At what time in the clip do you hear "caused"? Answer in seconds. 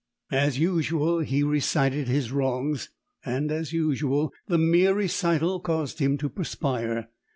5.59-5.99